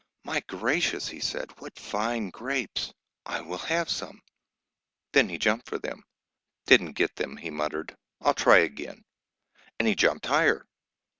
[0.23, 2.91] "My gracious," he said, "what fine grapes!
[3.27, 4.23] I will have some."
[5.13, 6.03] Then he jumped for them.
[6.65, 9.03] "Didn't get them," he muttered, "I'll try again,"
[9.77, 10.65] and he jumped higher.